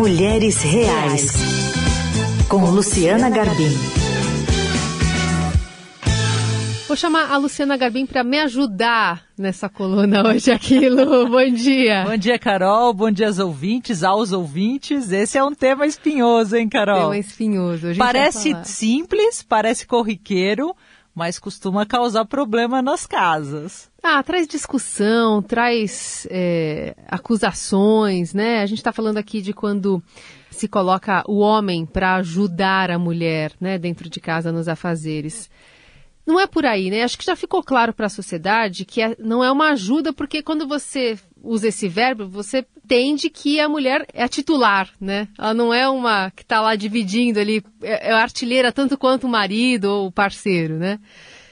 Mulheres 0.00 0.62
Reais, 0.62 1.30
com 2.48 2.64
Luciana 2.70 3.28
Garbim. 3.28 3.68
Vou 6.88 6.96
chamar 6.96 7.30
a 7.30 7.36
Luciana 7.36 7.76
Garbim 7.76 8.06
para 8.06 8.24
me 8.24 8.38
ajudar 8.38 9.26
nessa 9.36 9.68
coluna 9.68 10.26
hoje 10.26 10.50
aqui, 10.50 10.88
Lu. 10.88 11.28
Bom 11.28 11.50
dia. 11.50 12.06
Bom 12.06 12.16
dia, 12.16 12.38
Carol. 12.38 12.94
Bom 12.94 13.10
dia 13.10 13.26
aos 13.26 13.38
ouvintes, 13.38 14.02
aos 14.02 14.32
ouvintes. 14.32 15.12
Esse 15.12 15.36
é 15.36 15.44
um 15.44 15.54
tema 15.54 15.86
espinhoso, 15.86 16.56
hein, 16.56 16.66
Carol? 16.66 17.10
Tema 17.10 17.18
espinhoso. 17.18 17.94
Parece 17.98 18.56
simples, 18.64 19.42
parece 19.42 19.86
corriqueiro, 19.86 20.74
mas 21.14 21.38
costuma 21.38 21.84
causar 21.84 22.24
problema 22.24 22.80
nas 22.80 23.04
casas. 23.04 23.89
Ah, 24.02 24.22
traz 24.22 24.46
discussão, 24.46 25.42
traz 25.42 26.26
é, 26.30 26.94
acusações, 27.06 28.32
né? 28.32 28.62
A 28.62 28.66
gente 28.66 28.78
está 28.78 28.92
falando 28.92 29.18
aqui 29.18 29.42
de 29.42 29.52
quando 29.52 30.02
se 30.50 30.66
coloca 30.66 31.22
o 31.28 31.38
homem 31.38 31.84
para 31.84 32.16
ajudar 32.16 32.90
a 32.90 32.98
mulher, 32.98 33.52
né, 33.60 33.78
dentro 33.78 34.08
de 34.08 34.20
casa 34.20 34.50
nos 34.50 34.68
afazeres. 34.68 35.50
Não 36.26 36.38
é 36.38 36.46
por 36.46 36.64
aí, 36.64 36.90
né? 36.90 37.02
Acho 37.02 37.18
que 37.18 37.24
já 37.24 37.34
ficou 37.34 37.62
claro 37.62 37.92
para 37.92 38.06
a 38.06 38.10
sociedade 38.10 38.84
que 38.84 39.02
é, 39.02 39.16
não 39.18 39.42
é 39.42 39.50
uma 39.50 39.70
ajuda, 39.70 40.12
porque 40.12 40.42
quando 40.42 40.66
você 40.66 41.18
usa 41.42 41.68
esse 41.68 41.88
verbo, 41.88 42.28
você 42.28 42.64
entende 42.84 43.28
que 43.28 43.60
a 43.60 43.68
mulher 43.68 44.06
é 44.12 44.22
a 44.22 44.28
titular, 44.28 44.90
né? 45.00 45.28
Ela 45.38 45.54
não 45.54 45.74
é 45.74 45.88
uma 45.88 46.30
que 46.30 46.42
está 46.42 46.60
lá 46.60 46.74
dividindo 46.74 47.38
ali, 47.38 47.62
é, 47.82 48.10
é 48.10 48.12
artilheira 48.12 48.72
tanto 48.72 48.96
quanto 48.96 49.26
o 49.26 49.30
marido 49.30 49.86
ou 49.86 50.06
o 50.06 50.12
parceiro, 50.12 50.76
né? 50.78 50.98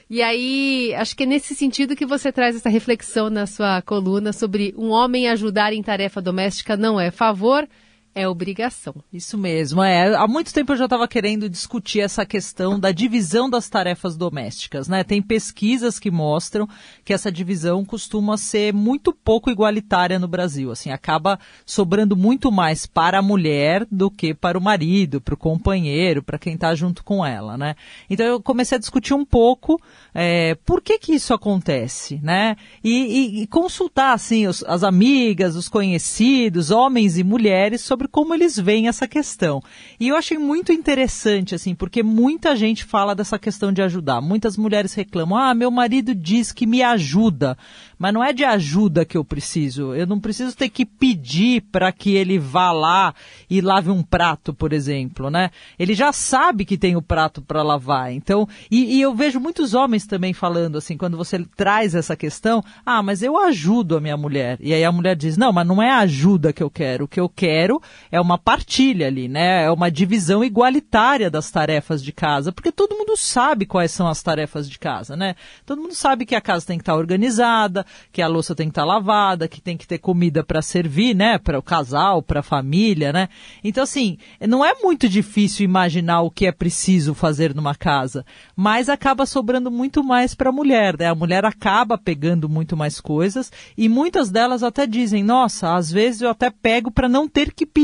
E 0.09 0.23
aí, 0.23 0.91
acho 0.95 1.15
que 1.15 1.21
é 1.21 1.25
nesse 1.25 1.53
sentido 1.53 1.95
que 1.95 2.05
você 2.05 2.31
traz 2.31 2.55
essa 2.55 2.67
reflexão 2.67 3.29
na 3.29 3.45
sua 3.45 3.79
coluna 3.83 4.33
sobre 4.33 4.73
um 4.75 4.89
homem 4.89 5.29
ajudar 5.29 5.71
em 5.71 5.83
tarefa 5.83 6.19
doméstica 6.19 6.75
não 6.75 6.99
é 6.99 7.11
favor, 7.11 7.67
é 8.13 8.27
obrigação. 8.27 8.95
Isso 9.13 9.37
mesmo, 9.37 9.83
é. 9.83 10.15
Há 10.15 10.27
muito 10.27 10.53
tempo 10.53 10.73
eu 10.73 10.77
já 10.77 10.85
estava 10.85 11.07
querendo 11.07 11.49
discutir 11.49 12.01
essa 12.01 12.25
questão 12.25 12.79
da 12.79 12.91
divisão 12.91 13.49
das 13.49 13.69
tarefas 13.69 14.17
domésticas, 14.17 14.87
né? 14.87 15.03
Tem 15.03 15.21
pesquisas 15.21 15.99
que 15.99 16.09
mostram 16.09 16.67
que 17.05 17.13
essa 17.13 17.31
divisão 17.31 17.85
costuma 17.85 18.37
ser 18.37 18.73
muito 18.73 19.13
pouco 19.13 19.49
igualitária 19.49 20.19
no 20.19 20.27
Brasil. 20.27 20.71
Assim, 20.71 20.91
acaba 20.91 21.39
sobrando 21.65 22.15
muito 22.15 22.51
mais 22.51 22.85
para 22.85 23.19
a 23.19 23.21
mulher 23.21 23.85
do 23.91 24.09
que 24.09 24.33
para 24.33 24.57
o 24.57 24.61
marido, 24.61 25.21
para 25.21 25.33
o 25.33 25.37
companheiro, 25.37 26.23
para 26.23 26.39
quem 26.39 26.55
está 26.55 26.73
junto 26.73 27.03
com 27.03 27.25
ela, 27.25 27.57
né? 27.57 27.75
Então 28.09 28.25
eu 28.25 28.41
comecei 28.41 28.75
a 28.75 28.79
discutir 28.79 29.13
um 29.13 29.25
pouco 29.25 29.79
é, 30.13 30.55
por 30.65 30.81
que 30.81 30.97
que 30.97 31.13
isso 31.13 31.33
acontece, 31.33 32.19
né? 32.23 32.55
E, 32.83 32.91
e, 32.91 33.41
e 33.43 33.47
consultar, 33.47 34.13
assim, 34.13 34.47
os, 34.47 34.63
as 34.63 34.83
amigas, 34.83 35.55
os 35.55 35.69
conhecidos, 35.69 36.71
homens 36.71 37.17
e 37.17 37.23
mulheres 37.23 37.81
sobre 37.81 37.98
sobre 37.99 38.07
como 38.07 38.33
eles 38.33 38.57
veem 38.57 38.87
essa 38.87 39.05
questão. 39.05 39.61
E 39.99 40.07
eu 40.07 40.15
achei 40.15 40.37
muito 40.37 40.71
interessante, 40.71 41.53
assim, 41.53 41.75
porque 41.75 42.01
muita 42.01 42.55
gente 42.55 42.85
fala 42.85 43.13
dessa 43.13 43.37
questão 43.37 43.73
de 43.73 43.81
ajudar. 43.81 44.21
Muitas 44.21 44.55
mulheres 44.55 44.93
reclamam: 44.93 45.37
ah, 45.37 45.53
meu 45.53 45.69
marido 45.69 46.15
diz 46.15 46.53
que 46.53 46.65
me 46.65 46.81
ajuda, 46.81 47.57
mas 47.97 48.13
não 48.13 48.23
é 48.23 48.31
de 48.31 48.45
ajuda 48.45 49.03
que 49.03 49.17
eu 49.17 49.25
preciso. 49.25 49.93
Eu 49.93 50.07
não 50.07 50.19
preciso 50.19 50.55
ter 50.55 50.69
que 50.69 50.85
pedir 50.85 51.61
para 51.71 51.91
que 51.91 52.15
ele 52.15 52.39
vá 52.39 52.71
lá 52.71 53.13
e 53.49 53.59
lave 53.59 53.91
um 53.91 54.01
prato, 54.01 54.53
por 54.53 54.71
exemplo, 54.71 55.29
né? 55.29 55.51
Ele 55.77 55.93
já 55.93 56.13
sabe 56.13 56.63
que 56.63 56.77
tem 56.77 56.95
o 56.95 57.01
prato 57.01 57.41
para 57.41 57.61
lavar. 57.61 58.13
Então, 58.13 58.47
e, 58.71 58.97
e 58.97 59.01
eu 59.01 59.13
vejo 59.13 59.39
muitos 59.39 59.73
homens 59.73 60.07
também 60.07 60.31
falando 60.31 60.77
assim, 60.77 60.95
quando 60.95 61.17
você 61.17 61.43
traz 61.57 61.95
essa 61.95 62.15
questão: 62.15 62.63
ah, 62.85 63.03
mas 63.03 63.21
eu 63.21 63.37
ajudo 63.37 63.97
a 63.97 63.99
minha 63.99 64.15
mulher. 64.15 64.57
E 64.61 64.73
aí 64.73 64.85
a 64.85 64.91
mulher 64.91 65.17
diz: 65.17 65.35
não, 65.35 65.51
mas 65.51 65.67
não 65.67 65.83
é 65.83 65.91
ajuda 65.91 66.53
que 66.53 66.63
eu 66.63 66.69
quero. 66.69 67.03
O 67.03 67.07
que 67.07 67.19
eu 67.19 67.27
quero 67.27 67.81
é 68.11 68.19
uma 68.19 68.37
partilha 68.37 69.07
ali, 69.07 69.27
né? 69.27 69.65
É 69.65 69.71
uma 69.71 69.89
divisão 69.91 70.43
igualitária 70.43 71.29
das 71.29 71.51
tarefas 71.51 72.03
de 72.03 72.11
casa, 72.11 72.51
porque 72.51 72.71
todo 72.71 72.95
mundo 72.95 73.15
sabe 73.17 73.65
quais 73.65 73.91
são 73.91 74.07
as 74.07 74.21
tarefas 74.21 74.69
de 74.69 74.79
casa, 74.79 75.15
né? 75.15 75.35
Todo 75.65 75.81
mundo 75.81 75.95
sabe 75.95 76.25
que 76.25 76.35
a 76.35 76.41
casa 76.41 76.65
tem 76.65 76.77
que 76.77 76.83
estar 76.83 76.95
organizada, 76.95 77.85
que 78.11 78.21
a 78.21 78.27
louça 78.27 78.55
tem 78.55 78.67
que 78.67 78.71
estar 78.71 78.85
lavada, 78.85 79.47
que 79.47 79.61
tem 79.61 79.77
que 79.77 79.87
ter 79.87 79.97
comida 79.97 80.43
para 80.43 80.61
servir, 80.61 81.15
né? 81.15 81.37
Para 81.37 81.59
o 81.59 81.63
casal, 81.63 82.21
para 82.21 82.39
a 82.39 82.43
família, 82.43 83.11
né? 83.11 83.29
Então, 83.63 83.83
assim, 83.83 84.17
não 84.47 84.63
é 84.63 84.73
muito 84.81 85.09
difícil 85.09 85.65
imaginar 85.65 86.21
o 86.21 86.31
que 86.31 86.45
é 86.45 86.51
preciso 86.51 87.13
fazer 87.13 87.53
numa 87.53 87.75
casa, 87.75 88.25
mas 88.55 88.89
acaba 88.89 89.25
sobrando 89.25 89.71
muito 89.71 90.03
mais 90.03 90.33
para 90.33 90.49
a 90.49 90.53
mulher, 90.53 90.97
né? 90.97 91.07
A 91.07 91.15
mulher 91.15 91.45
acaba 91.45 91.97
pegando 91.97 92.47
muito 92.47 92.77
mais 92.77 93.01
coisas 93.01 93.51
e 93.77 93.89
muitas 93.89 94.29
delas 94.29 94.63
até 94.63 94.85
dizem: 94.85 95.23
nossa, 95.23 95.75
às 95.75 95.91
vezes 95.91 96.21
eu 96.21 96.29
até 96.29 96.49
pego 96.49 96.91
para 96.91 97.09
não 97.09 97.27
ter 97.27 97.53
que 97.53 97.65
pedir 97.65 97.78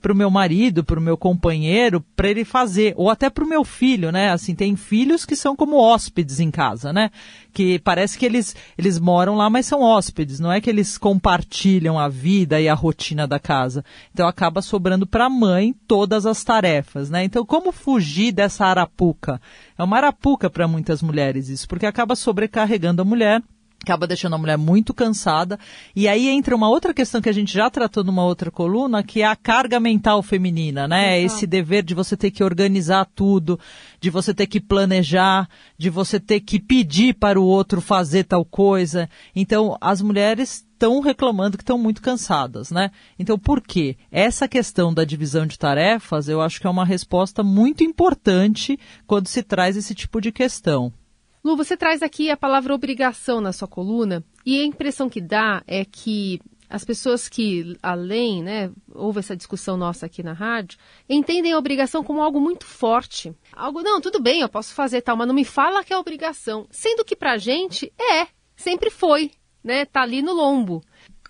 para 0.00 0.12
o 0.12 0.16
meu 0.16 0.30
marido, 0.30 0.84
para 0.84 0.98
o 0.98 1.02
meu 1.02 1.16
companheiro, 1.16 2.04
para 2.14 2.28
ele 2.28 2.44
fazer, 2.44 2.94
ou 2.96 3.10
até 3.10 3.28
para 3.28 3.44
o 3.44 3.48
meu 3.48 3.64
filho, 3.64 4.12
né? 4.12 4.30
Assim, 4.30 4.54
tem 4.54 4.76
filhos 4.76 5.24
que 5.24 5.36
são 5.36 5.56
como 5.56 5.76
hóspedes 5.76 6.40
em 6.40 6.50
casa, 6.50 6.92
né? 6.92 7.10
Que 7.52 7.78
parece 7.78 8.18
que 8.18 8.24
eles, 8.24 8.54
eles 8.78 8.98
moram 8.98 9.34
lá, 9.36 9.50
mas 9.50 9.66
são 9.66 9.82
hóspedes, 9.82 10.40
não 10.40 10.52
é 10.52 10.60
que 10.60 10.70
eles 10.70 10.96
compartilham 10.96 11.98
a 11.98 12.08
vida 12.08 12.60
e 12.60 12.68
a 12.68 12.74
rotina 12.74 13.26
da 13.26 13.38
casa. 13.38 13.84
Então 14.12 14.26
acaba 14.26 14.62
sobrando 14.62 15.06
para 15.06 15.26
a 15.26 15.30
mãe 15.30 15.74
todas 15.86 16.26
as 16.26 16.44
tarefas, 16.44 17.10
né? 17.10 17.24
Então 17.24 17.44
como 17.44 17.72
fugir 17.72 18.32
dessa 18.32 18.66
arapuca? 18.66 19.40
É 19.76 19.82
uma 19.82 19.96
arapuca 19.96 20.48
para 20.48 20.68
muitas 20.68 21.02
mulheres 21.02 21.48
isso, 21.48 21.68
porque 21.68 21.86
acaba 21.86 22.14
sobrecarregando 22.14 23.02
a 23.02 23.04
mulher 23.04 23.42
acaba 23.82 24.06
deixando 24.06 24.34
a 24.34 24.38
mulher 24.38 24.58
muito 24.58 24.92
cansada. 24.92 25.58
E 25.96 26.06
aí 26.06 26.28
entra 26.28 26.54
uma 26.54 26.68
outra 26.68 26.92
questão 26.92 27.20
que 27.20 27.28
a 27.28 27.32
gente 27.32 27.52
já 27.52 27.70
tratou 27.70 28.04
numa 28.04 28.24
outra 28.24 28.50
coluna, 28.50 29.02
que 29.02 29.22
é 29.22 29.26
a 29.26 29.34
carga 29.34 29.80
mental 29.80 30.22
feminina, 30.22 30.86
né? 30.86 31.20
Esse 31.20 31.46
dever 31.46 31.82
de 31.82 31.94
você 31.94 32.16
ter 32.16 32.30
que 32.30 32.44
organizar 32.44 33.06
tudo, 33.14 33.58
de 34.00 34.10
você 34.10 34.34
ter 34.34 34.46
que 34.46 34.60
planejar, 34.60 35.48
de 35.78 35.88
você 35.88 36.20
ter 36.20 36.40
que 36.40 36.60
pedir 36.60 37.14
para 37.14 37.40
o 37.40 37.44
outro 37.44 37.80
fazer 37.80 38.24
tal 38.24 38.44
coisa. 38.44 39.08
Então, 39.34 39.76
as 39.80 40.02
mulheres 40.02 40.64
estão 40.80 41.00
reclamando 41.00 41.56
que 41.58 41.62
estão 41.62 41.78
muito 41.78 42.00
cansadas, 42.00 42.70
né? 42.70 42.90
Então, 43.18 43.38
por 43.38 43.60
quê? 43.60 43.96
Essa 44.10 44.48
questão 44.48 44.92
da 44.92 45.04
divisão 45.04 45.46
de 45.46 45.58
tarefas, 45.58 46.28
eu 46.28 46.40
acho 46.40 46.60
que 46.60 46.66
é 46.66 46.70
uma 46.70 46.84
resposta 46.84 47.42
muito 47.42 47.84
importante 47.84 48.78
quando 49.06 49.28
se 49.28 49.42
traz 49.42 49.76
esse 49.76 49.94
tipo 49.94 50.20
de 50.20 50.32
questão. 50.32 50.92
Lu, 51.42 51.56
você 51.56 51.76
traz 51.76 52.02
aqui 52.02 52.30
a 52.30 52.36
palavra 52.36 52.74
obrigação 52.74 53.40
na 53.40 53.52
sua 53.52 53.66
coluna 53.66 54.22
e 54.44 54.60
a 54.60 54.64
impressão 54.64 55.08
que 55.08 55.20
dá 55.20 55.62
é 55.66 55.84
que 55.86 56.38
as 56.68 56.84
pessoas 56.84 57.28
que, 57.28 57.76
além, 57.82 58.42
né, 58.42 58.70
houve 58.94 59.18
essa 59.18 59.36
discussão 59.36 59.76
nossa 59.76 60.06
aqui 60.06 60.22
na 60.22 60.32
rádio, 60.32 60.78
entendem 61.08 61.52
a 61.52 61.58
obrigação 61.58 62.04
como 62.04 62.20
algo 62.20 62.40
muito 62.40 62.64
forte. 62.64 63.34
Algo, 63.52 63.82
não, 63.82 64.00
tudo 64.00 64.20
bem, 64.22 64.40
eu 64.40 64.48
posso 64.48 64.72
fazer 64.72 65.00
tal, 65.00 65.16
mas 65.16 65.26
não 65.26 65.34
me 65.34 65.44
fala 65.44 65.82
que 65.82 65.92
é 65.92 65.98
obrigação. 65.98 66.68
Sendo 66.70 67.04
que 67.04 67.16
pra 67.16 67.38
gente 67.38 67.92
é, 67.98 68.28
sempre 68.54 68.88
foi, 68.88 69.32
né, 69.64 69.84
tá 69.84 70.02
ali 70.02 70.22
no 70.22 70.32
lombo. 70.32 70.80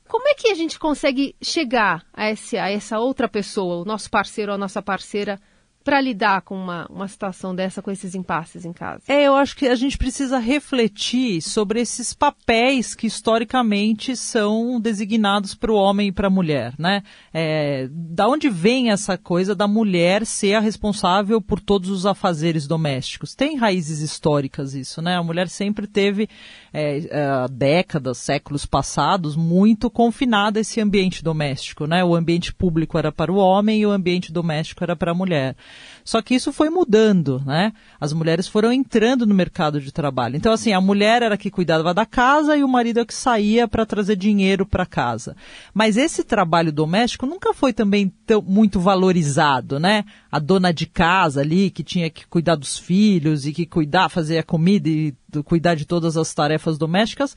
Como 0.06 0.28
é 0.28 0.34
que 0.34 0.48
a 0.48 0.54
gente 0.54 0.78
consegue 0.78 1.36
chegar 1.40 2.04
a, 2.12 2.30
esse, 2.30 2.58
a 2.58 2.68
essa 2.68 2.98
outra 2.98 3.28
pessoa, 3.28 3.82
o 3.82 3.84
nosso 3.84 4.10
parceiro 4.10 4.50
ou 4.50 4.56
a 4.56 4.58
nossa 4.58 4.82
parceira, 4.82 5.40
para 5.90 6.00
lidar 6.00 6.42
com 6.42 6.54
uma, 6.54 6.86
uma 6.88 7.08
situação 7.08 7.52
dessa, 7.52 7.82
com 7.82 7.90
esses 7.90 8.14
impasses 8.14 8.64
em 8.64 8.72
casa? 8.72 9.02
É, 9.08 9.24
eu 9.24 9.34
acho 9.34 9.56
que 9.56 9.66
a 9.66 9.74
gente 9.74 9.98
precisa 9.98 10.38
refletir 10.38 11.42
sobre 11.42 11.80
esses 11.80 12.14
papéis 12.14 12.94
que 12.94 13.08
historicamente 13.08 14.14
são 14.14 14.80
designados 14.80 15.52
para 15.52 15.72
o 15.72 15.74
homem 15.74 16.06
e 16.06 16.12
para 16.12 16.28
a 16.28 16.30
mulher, 16.30 16.74
né? 16.78 17.02
É, 17.34 17.88
da 17.90 18.28
onde 18.28 18.48
vem 18.48 18.92
essa 18.92 19.18
coisa 19.18 19.52
da 19.52 19.66
mulher 19.66 20.24
ser 20.24 20.54
a 20.54 20.60
responsável 20.60 21.40
por 21.40 21.58
todos 21.58 21.90
os 21.90 22.06
afazeres 22.06 22.68
domésticos? 22.68 23.34
Tem 23.34 23.56
raízes 23.56 23.98
históricas 23.98 24.74
isso, 24.74 25.02
né? 25.02 25.16
A 25.16 25.24
mulher 25.24 25.48
sempre 25.48 25.88
teve 25.88 26.28
é, 26.72 26.98
é, 26.98 27.48
décadas, 27.50 28.18
séculos 28.18 28.64
passados, 28.64 29.34
muito 29.34 29.90
confinada 29.90 30.60
a 30.60 30.62
esse 30.62 30.80
ambiente 30.80 31.24
doméstico, 31.24 31.84
né? 31.88 32.04
O 32.04 32.14
ambiente 32.14 32.54
público 32.54 32.96
era 32.96 33.10
para 33.10 33.32
o 33.32 33.38
homem 33.38 33.80
e 33.80 33.86
o 33.86 33.90
ambiente 33.90 34.32
doméstico 34.32 34.84
era 34.84 34.94
para 34.94 35.10
a 35.10 35.14
mulher. 35.14 35.56
Só 36.04 36.20
que 36.22 36.34
isso 36.34 36.52
foi 36.52 36.70
mudando, 36.70 37.42
né? 37.44 37.72
As 38.00 38.12
mulheres 38.12 38.48
foram 38.48 38.72
entrando 38.72 39.26
no 39.26 39.34
mercado 39.34 39.80
de 39.80 39.92
trabalho. 39.92 40.36
Então, 40.36 40.52
assim, 40.52 40.72
a 40.72 40.80
mulher 40.80 41.22
era 41.22 41.36
que 41.36 41.50
cuidava 41.50 41.92
da 41.94 42.06
casa 42.06 42.56
e 42.56 42.64
o 42.64 42.68
marido 42.68 43.00
é 43.00 43.04
que 43.04 43.14
saía 43.14 43.68
para 43.68 43.86
trazer 43.86 44.16
dinheiro 44.16 44.66
para 44.66 44.86
casa. 44.86 45.36
Mas 45.72 45.96
esse 45.96 46.24
trabalho 46.24 46.72
doméstico 46.72 47.26
nunca 47.26 47.52
foi 47.52 47.72
também 47.72 48.12
tão, 48.26 48.42
muito 48.42 48.80
valorizado, 48.80 49.78
né? 49.78 50.04
A 50.30 50.38
dona 50.38 50.72
de 50.72 50.86
casa 50.86 51.40
ali, 51.40 51.70
que 51.70 51.82
tinha 51.82 52.10
que 52.10 52.26
cuidar 52.26 52.56
dos 52.56 52.78
filhos 52.78 53.46
e 53.46 53.52
que 53.52 53.66
cuidar, 53.66 54.08
fazer 54.08 54.38
a 54.38 54.42
comida 54.42 54.88
e 54.88 55.14
cuidar 55.44 55.74
de 55.74 55.84
todas 55.84 56.16
as 56.16 56.32
tarefas 56.34 56.76
domésticas, 56.76 57.36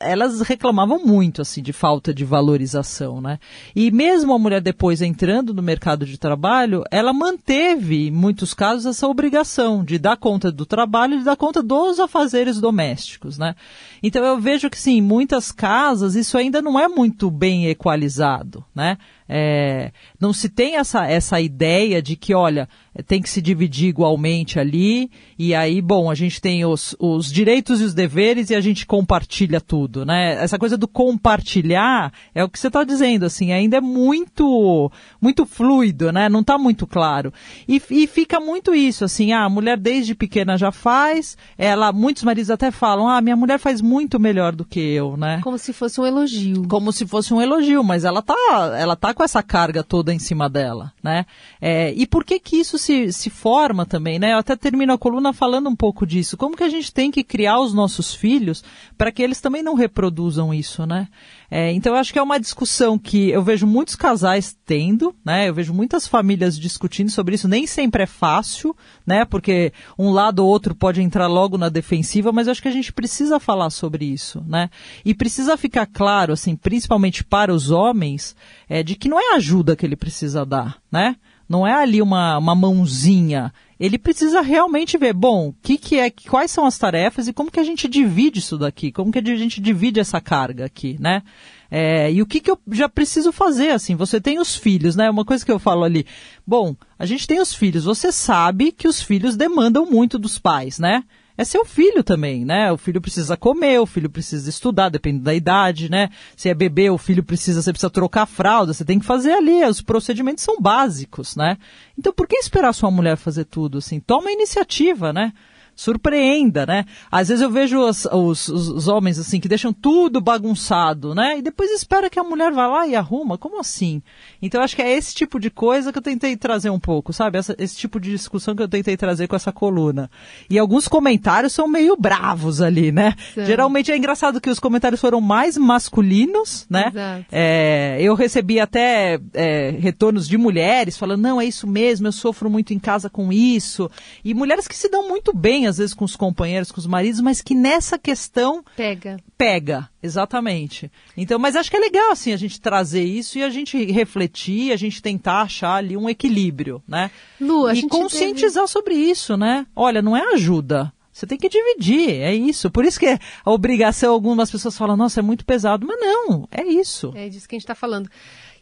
elas 0.00 0.40
reclamavam 0.40 1.04
muito, 1.04 1.42
assim, 1.42 1.62
de 1.62 1.72
falta 1.72 2.14
de 2.14 2.24
valorização, 2.24 3.20
né? 3.20 3.38
E 3.74 3.90
mesmo 3.90 4.32
a 4.32 4.38
mulher 4.38 4.60
depois 4.60 5.02
entrando 5.02 5.52
no 5.52 5.62
mercado 5.62 6.06
de 6.06 6.18
trabalho, 6.18 6.84
ela 6.90 7.12
manteve, 7.12 8.08
em 8.08 8.10
muitos 8.10 8.54
casos, 8.54 8.86
essa 8.86 9.08
obrigação 9.08 9.84
de 9.84 9.98
dar 9.98 10.16
conta 10.16 10.52
do 10.52 10.64
trabalho 10.64 11.14
e 11.14 11.18
de 11.18 11.24
dar 11.24 11.36
conta 11.36 11.62
dos 11.62 11.98
afazeres 11.98 12.60
domésticos, 12.60 13.38
né? 13.38 13.54
Então 14.02 14.24
eu 14.24 14.38
vejo 14.38 14.70
que, 14.70 14.78
sim, 14.78 14.98
em 14.98 15.02
muitas 15.02 15.50
casas 15.50 16.14
isso 16.14 16.38
ainda 16.38 16.62
não 16.62 16.78
é 16.78 16.88
muito 16.88 17.30
bem 17.30 17.66
equalizado, 17.66 18.64
né? 18.74 18.98
É, 19.28 19.92
não 20.18 20.32
se 20.32 20.48
tem 20.48 20.76
essa, 20.76 21.06
essa 21.06 21.38
ideia 21.38 22.00
de 22.00 22.16
que, 22.16 22.34
olha, 22.34 22.66
tem 23.06 23.22
que 23.22 23.30
se 23.30 23.40
dividir 23.40 23.88
igualmente 23.88 24.58
ali, 24.58 25.10
e 25.38 25.54
aí, 25.54 25.80
bom, 25.80 26.10
a 26.10 26.14
gente 26.14 26.40
tem 26.40 26.64
os, 26.64 26.96
os 26.98 27.30
direitos 27.30 27.80
e 27.80 27.84
os 27.84 27.94
deveres 27.94 28.50
e 28.50 28.54
a 28.54 28.60
gente 28.60 28.86
compartilha 28.86 29.60
tudo, 29.60 30.04
né? 30.04 30.34
Essa 30.42 30.58
coisa 30.58 30.76
do 30.76 30.88
compartilhar 30.88 32.12
é 32.34 32.42
o 32.42 32.48
que 32.48 32.58
você 32.58 32.66
está 32.66 32.82
dizendo, 32.82 33.24
assim, 33.24 33.52
ainda 33.52 33.76
é 33.76 33.80
muito, 33.80 34.90
muito 35.20 35.46
fluido, 35.46 36.12
né? 36.12 36.28
Não 36.28 36.40
está 36.40 36.58
muito 36.58 36.86
claro. 36.86 37.32
E, 37.68 37.80
e 37.90 38.06
fica 38.06 38.40
muito 38.40 38.74
isso, 38.74 39.04
assim, 39.04 39.32
ah, 39.32 39.44
a 39.44 39.48
mulher 39.48 39.78
desde 39.78 40.14
pequena 40.14 40.56
já 40.56 40.72
faz, 40.72 41.36
ela, 41.56 41.92
muitos 41.92 42.24
maridos 42.24 42.50
até 42.50 42.70
falam, 42.70 43.08
ah, 43.08 43.20
minha 43.20 43.36
mulher 43.36 43.58
faz 43.58 43.80
muito 43.80 44.18
melhor 44.18 44.54
do 44.54 44.64
que 44.64 44.80
eu, 44.80 45.16
né? 45.16 45.40
Como 45.42 45.58
se 45.58 45.72
fosse 45.72 46.00
um 46.00 46.06
elogio. 46.06 46.66
Como 46.68 46.92
se 46.92 47.06
fosse 47.06 47.32
um 47.32 47.40
elogio, 47.40 47.84
mas 47.84 48.04
ela 48.04 48.22
tá, 48.22 48.34
ela 48.78 48.96
tá 48.96 49.14
com 49.14 49.22
essa 49.22 49.42
carga 49.42 49.84
toda 49.84 50.12
em 50.12 50.18
cima 50.18 50.48
dela, 50.48 50.92
né? 51.02 51.26
É, 51.60 51.92
e 51.94 52.06
por 52.06 52.24
que 52.24 52.38
que 52.38 52.56
isso 52.56 52.78
se, 52.78 52.87
se 53.12 53.30
forma 53.30 53.84
também, 53.86 54.18
né? 54.18 54.32
Eu 54.32 54.38
até 54.38 54.56
termino 54.56 54.92
a 54.92 54.98
coluna 54.98 55.32
falando 55.32 55.68
um 55.68 55.76
pouco 55.76 56.06
disso. 56.06 56.36
Como 56.36 56.56
que 56.56 56.64
a 56.64 56.68
gente 56.68 56.92
tem 56.92 57.10
que 57.10 57.22
criar 57.22 57.60
os 57.60 57.74
nossos 57.74 58.14
filhos 58.14 58.64
para 58.96 59.12
que 59.12 59.22
eles 59.22 59.40
também 59.40 59.62
não 59.62 59.74
reproduzam 59.74 60.52
isso, 60.52 60.86
né? 60.86 61.08
É, 61.50 61.72
então 61.72 61.94
eu 61.94 61.98
acho 61.98 62.12
que 62.12 62.18
é 62.18 62.22
uma 62.22 62.38
discussão 62.38 62.98
que 62.98 63.30
eu 63.30 63.42
vejo 63.42 63.66
muitos 63.66 63.96
casais 63.96 64.56
tendo, 64.66 65.14
né? 65.24 65.48
Eu 65.48 65.54
vejo 65.54 65.72
muitas 65.72 66.06
famílias 66.06 66.58
discutindo 66.58 67.10
sobre 67.10 67.34
isso. 67.34 67.48
Nem 67.48 67.66
sempre 67.66 68.02
é 68.02 68.06
fácil, 68.06 68.76
né? 69.06 69.24
Porque 69.24 69.72
um 69.98 70.10
lado 70.10 70.40
ou 70.40 70.48
outro 70.48 70.74
pode 70.74 71.00
entrar 71.00 71.26
logo 71.26 71.56
na 71.56 71.68
defensiva, 71.68 72.32
mas 72.32 72.46
eu 72.46 72.50
acho 72.50 72.62
que 72.62 72.68
a 72.68 72.72
gente 72.72 72.92
precisa 72.92 73.40
falar 73.40 73.70
sobre 73.70 74.04
isso, 74.04 74.44
né? 74.46 74.68
E 75.04 75.14
precisa 75.14 75.56
ficar 75.56 75.86
claro, 75.86 76.32
assim, 76.32 76.54
principalmente 76.54 77.24
para 77.24 77.52
os 77.52 77.70
homens, 77.70 78.36
é, 78.68 78.82
de 78.82 78.94
que 78.94 79.08
não 79.08 79.18
é 79.18 79.36
ajuda 79.36 79.76
que 79.76 79.86
ele 79.86 79.96
precisa 79.96 80.44
dar, 80.44 80.78
né? 80.92 81.16
Não 81.48 81.66
é 81.66 81.72
ali 81.72 82.02
uma, 82.02 82.36
uma 82.36 82.54
mãozinha. 82.54 83.52
Ele 83.80 83.96
precisa 83.96 84.40
realmente 84.40 84.98
ver, 84.98 85.12
bom, 85.12 85.54
que 85.62 85.78
que 85.78 85.98
é, 85.98 86.10
quais 86.10 86.50
são 86.50 86.66
as 86.66 86.76
tarefas 86.76 87.28
e 87.28 87.32
como 87.32 87.50
que 87.50 87.60
a 87.60 87.64
gente 87.64 87.88
divide 87.88 88.40
isso 88.40 88.58
daqui, 88.58 88.90
como 88.90 89.12
que 89.12 89.18
a 89.18 89.22
gente 89.22 89.60
divide 89.60 90.00
essa 90.00 90.20
carga 90.20 90.64
aqui, 90.64 90.96
né? 91.00 91.22
É, 91.70 92.10
e 92.12 92.20
o 92.20 92.26
que, 92.26 92.40
que 92.40 92.50
eu 92.50 92.58
já 92.72 92.88
preciso 92.88 93.30
fazer, 93.30 93.70
assim, 93.70 93.94
você 93.94 94.20
tem 94.20 94.38
os 94.38 94.56
filhos, 94.56 94.96
né? 94.96 95.08
Uma 95.08 95.24
coisa 95.24 95.44
que 95.44 95.52
eu 95.52 95.58
falo 95.58 95.84
ali, 95.84 96.06
bom, 96.46 96.74
a 96.98 97.06
gente 97.06 97.26
tem 97.26 97.40
os 97.40 97.54
filhos, 97.54 97.84
você 97.84 98.10
sabe 98.10 98.72
que 98.72 98.88
os 98.88 99.00
filhos 99.00 99.36
demandam 99.36 99.86
muito 99.86 100.18
dos 100.18 100.38
pais, 100.38 100.78
né? 100.78 101.04
É 101.38 101.44
seu 101.44 101.64
filho 101.64 102.02
também, 102.02 102.44
né? 102.44 102.72
O 102.72 102.76
filho 102.76 103.00
precisa 103.00 103.36
comer, 103.36 103.78
o 103.78 103.86
filho 103.86 104.10
precisa 104.10 104.50
estudar, 104.50 104.88
depende 104.88 105.20
da 105.20 105.32
idade, 105.32 105.88
né? 105.88 106.10
Se 106.36 106.48
é 106.48 106.54
bebê, 106.54 106.90
o 106.90 106.98
filho 106.98 107.22
precisa, 107.22 107.62
você 107.62 107.72
precisa 107.72 107.88
trocar 107.88 108.26
fralda, 108.26 108.74
você 108.74 108.84
tem 108.84 108.98
que 108.98 109.06
fazer 109.06 109.32
ali, 109.32 109.64
os 109.64 109.80
procedimentos 109.80 110.42
são 110.42 110.60
básicos, 110.60 111.36
né? 111.36 111.56
Então 111.96 112.12
por 112.12 112.26
que 112.26 112.36
esperar 112.36 112.72
sua 112.72 112.90
mulher 112.90 113.16
fazer 113.16 113.44
tudo 113.44 113.78
assim? 113.78 114.00
Toma 114.00 114.30
a 114.30 114.32
iniciativa, 114.32 115.12
né? 115.12 115.32
Surpreenda, 115.78 116.66
né? 116.66 116.84
Às 117.08 117.28
vezes 117.28 117.40
eu 117.40 117.48
vejo 117.48 117.78
os, 117.78 118.04
os, 118.06 118.48
os, 118.48 118.88
homens 118.88 119.16
assim 119.16 119.38
que 119.38 119.46
deixam 119.46 119.72
tudo 119.72 120.20
bagunçado, 120.20 121.14
né? 121.14 121.38
E 121.38 121.42
depois 121.42 121.70
espera 121.70 122.10
que 122.10 122.18
a 122.18 122.24
mulher 122.24 122.50
vá 122.50 122.66
lá 122.66 122.88
e 122.88 122.96
arruma. 122.96 123.38
Como 123.38 123.60
assim? 123.60 124.02
Então 124.42 124.60
acho 124.60 124.74
que 124.74 124.82
é 124.82 124.92
esse 124.92 125.14
tipo 125.14 125.38
de 125.38 125.50
coisa 125.50 125.92
que 125.92 125.98
eu 125.98 126.02
tentei 126.02 126.36
trazer 126.36 126.68
um 126.68 126.80
pouco, 126.80 127.12
sabe? 127.12 127.38
Essa, 127.38 127.54
esse 127.60 127.76
tipo 127.76 128.00
de 128.00 128.10
discussão 128.10 128.56
que 128.56 128.62
eu 128.62 128.68
tentei 128.68 128.96
trazer 128.96 129.28
com 129.28 129.36
essa 129.36 129.52
coluna. 129.52 130.10
E 130.50 130.58
alguns 130.58 130.88
comentários 130.88 131.52
são 131.52 131.68
meio 131.68 131.96
bravos 131.96 132.60
ali, 132.60 132.90
né? 132.90 133.14
Sim. 133.32 133.44
Geralmente 133.44 133.92
é 133.92 133.96
engraçado 133.96 134.40
que 134.40 134.50
os 134.50 134.58
comentários 134.58 135.00
foram 135.00 135.20
mais 135.20 135.56
masculinos, 135.56 136.66
né? 136.68 136.90
É, 137.30 137.98
eu 138.00 138.16
recebi 138.16 138.58
até 138.58 139.20
é, 139.32 139.70
retornos 139.78 140.26
de 140.26 140.36
mulheres 140.36 140.98
falando, 140.98 141.22
não, 141.22 141.40
é 141.40 141.44
isso 141.44 141.68
mesmo, 141.68 142.08
eu 142.08 142.12
sofro 142.12 142.50
muito 142.50 142.74
em 142.74 142.80
casa 142.80 143.08
com 143.08 143.32
isso. 143.32 143.88
E 144.24 144.34
mulheres 144.34 144.66
que 144.66 144.74
se 144.76 144.88
dão 144.88 145.06
muito 145.08 145.32
bem 145.32 145.67
às 145.68 145.78
vezes 145.78 145.94
com 145.94 146.04
os 146.04 146.16
companheiros, 146.16 146.72
com 146.72 146.80
os 146.80 146.86
maridos, 146.86 147.20
mas 147.20 147.40
que 147.40 147.54
nessa 147.54 147.98
questão 147.98 148.64
pega. 148.76 149.18
Pega, 149.36 149.88
exatamente. 150.02 150.90
Então, 151.16 151.38
mas 151.38 151.56
acho 151.56 151.70
que 151.70 151.76
é 151.76 151.80
legal 151.80 152.10
assim 152.10 152.32
a 152.32 152.36
gente 152.36 152.60
trazer 152.60 153.04
isso 153.04 153.38
e 153.38 153.42
a 153.42 153.50
gente 153.50 153.84
refletir, 153.84 154.72
a 154.72 154.76
gente 154.76 155.00
tentar 155.00 155.42
achar 155.42 155.76
ali 155.76 155.96
um 155.96 156.08
equilíbrio, 156.08 156.82
né? 156.86 157.10
Lu, 157.40 157.66
a 157.66 157.72
e 157.72 157.76
gente 157.76 157.88
conscientizar 157.88 158.64
teve... 158.64 158.72
sobre 158.72 158.94
isso, 158.94 159.36
né? 159.36 159.66
Olha, 159.76 160.02
não 160.02 160.16
é 160.16 160.34
ajuda. 160.34 160.92
Você 161.18 161.26
tem 161.26 161.36
que 161.36 161.48
dividir, 161.48 162.10
é 162.10 162.32
isso. 162.32 162.70
Por 162.70 162.84
isso 162.84 163.00
que 163.00 163.06
a 163.06 163.50
obrigação, 163.50 164.12
algumas 164.12 164.50
pessoas 164.52 164.78
falam, 164.78 164.96
nossa, 164.96 165.18
é 165.18 165.22
muito 165.22 165.44
pesado. 165.44 165.84
Mas 165.84 165.98
não, 166.00 166.46
é 166.48 166.64
isso. 166.64 167.12
É 167.12 167.28
disso 167.28 167.48
que 167.48 167.56
a 167.56 167.58
gente 167.58 167.64
está 167.64 167.74
falando. 167.74 168.08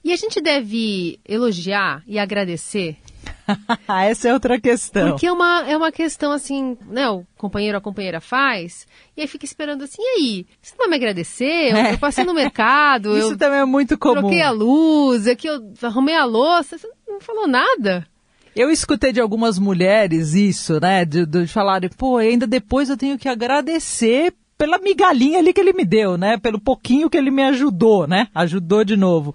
E 0.03 0.11
a 0.11 0.17
gente 0.17 0.41
deve 0.41 1.20
elogiar 1.29 2.03
e 2.06 2.19
agradecer 2.19 2.97
Essa 3.88 4.28
é 4.28 4.32
outra 4.32 4.60
questão. 4.60 5.10
Porque 5.10 5.26
é 5.26 5.32
uma, 5.32 5.64
é 5.69 5.76
uma 5.76 5.93
questão 5.93 6.32
assim, 6.32 6.76
né? 6.88 7.08
O 7.08 7.25
companheiro 7.37 7.76
ou 7.76 7.78
a 7.78 7.82
companheira 7.82 8.20
faz, 8.20 8.87
e 9.16 9.20
aí 9.20 9.26
fica 9.26 9.44
esperando 9.44 9.84
assim, 9.84 10.00
e 10.00 10.19
aí? 10.19 10.46
Você 10.60 10.72
não 10.72 10.84
vai 10.84 10.88
me 10.88 10.96
agradecer? 10.96 11.72
Eu, 11.72 11.76
é. 11.76 11.93
eu 11.94 11.98
passei 11.98 12.25
no 12.25 12.34
mercado. 12.34 13.16
Isso 13.19 13.37
também 13.37 13.60
é 13.60 13.64
muito 13.64 13.96
comum. 13.98 14.20
Troquei 14.20 14.43
a 14.43 14.50
luz, 14.50 15.26
aqui 15.26 15.48
eu 15.48 15.72
arrumei 15.82 16.16
a 16.16 16.25
louça. 16.25 16.78
Você 16.78 16.88
não 17.08 17.20
falou 17.20 17.46
nada. 17.46 18.06
Eu 18.54 18.70
escutei 18.70 19.12
de 19.12 19.20
algumas 19.20 19.58
mulheres 19.58 20.32
isso, 20.32 20.81
né? 20.81 21.04
De, 21.04 21.26
de 21.26 21.46
falarem, 21.46 21.90
pô, 21.90 22.16
ainda 22.16 22.46
depois 22.46 22.88
eu 22.88 22.96
tenho 22.96 23.19
que 23.19 23.28
agradecer 23.28 24.32
pela 24.58 24.79
migalhinha 24.79 25.38
ali 25.38 25.53
que 25.53 25.61
ele 25.61 25.73
me 25.73 25.85
deu, 25.85 26.17
né? 26.17 26.38
Pelo 26.38 26.58
pouquinho 26.58 27.11
que 27.11 27.17
ele 27.17 27.31
me 27.31 27.43
ajudou, 27.43 28.06
né? 28.06 28.29
Ajudou 28.35 28.85
de 28.85 28.97
novo. 28.97 29.35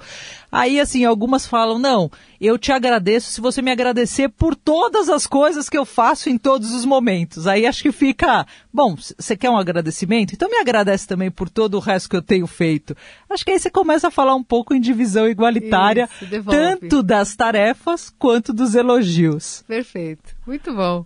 Aí, 0.51 0.79
assim, 0.79 1.05
algumas 1.05 1.47
falam, 1.47 1.79
não, 1.79 2.11
eu 2.39 2.57
te 2.57 2.71
agradeço 2.71 3.31
se 3.31 3.39
você 3.39 3.61
me 3.61 3.71
agradecer 3.71 4.27
por 4.27 4.53
todas 4.53 5.07
as 5.09 5.25
coisas 5.25 5.69
que 5.69 5.77
eu 5.77 5.85
faço 5.85 6.29
em 6.29 6.37
todos 6.37 6.73
os 6.73 6.83
momentos. 6.83 7.47
Aí 7.47 7.65
acho 7.65 7.81
que 7.81 7.91
fica, 7.91 8.45
bom, 8.73 8.95
você 8.95 9.37
quer 9.37 9.49
um 9.49 9.57
agradecimento? 9.57 10.33
Então 10.33 10.49
me 10.49 10.57
agradece 10.57 11.07
também 11.07 11.31
por 11.31 11.49
todo 11.49 11.75
o 11.75 11.79
resto 11.79 12.09
que 12.09 12.15
eu 12.17 12.21
tenho 12.21 12.47
feito. 12.47 12.97
Acho 13.29 13.45
que 13.45 13.51
aí 13.51 13.59
você 13.59 13.69
começa 13.69 14.09
a 14.09 14.11
falar 14.11 14.35
um 14.35 14.43
pouco 14.43 14.73
em 14.73 14.81
divisão 14.81 15.27
igualitária, 15.29 16.09
Isso, 16.21 16.43
tanto 16.43 17.01
das 17.01 17.33
tarefas 17.35 18.13
quanto 18.19 18.51
dos 18.51 18.75
elogios. 18.75 19.63
Perfeito. 19.67 20.35
Muito 20.45 20.73
bom. 20.73 21.05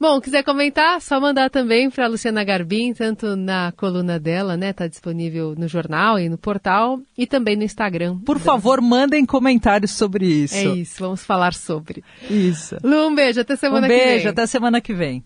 Bom, 0.00 0.18
quiser 0.18 0.42
comentar, 0.42 0.98
só 1.02 1.20
mandar 1.20 1.50
também 1.50 1.90
para 1.90 2.06
Luciana 2.06 2.42
Garbim, 2.42 2.94
tanto 2.94 3.36
na 3.36 3.70
coluna 3.76 4.18
dela, 4.18 4.56
né? 4.56 4.72
Tá 4.72 4.86
disponível 4.86 5.54
no 5.54 5.68
jornal 5.68 6.18
e 6.18 6.26
no 6.26 6.38
portal, 6.38 6.98
e 7.18 7.26
também 7.26 7.54
no 7.54 7.64
Instagram. 7.64 8.18
Por 8.20 8.38
favor, 8.38 8.80
mandem 8.80 9.26
comentários 9.26 9.90
sobre 9.90 10.24
isso. 10.24 10.54
É 10.54 10.64
isso, 10.64 11.00
vamos 11.00 11.22
falar 11.22 11.52
sobre. 11.52 12.02
Isso. 12.30 12.78
Lu, 12.82 13.08
um 13.08 13.14
beijo, 13.14 13.42
até 13.42 13.56
semana 13.56 13.84
um 13.84 13.88
beijo, 13.88 14.00
que 14.00 14.06
vem. 14.06 14.12
Um 14.12 14.16
beijo, 14.16 14.28
até 14.30 14.46
semana 14.46 14.80
que 14.80 14.94
vem. 14.94 15.24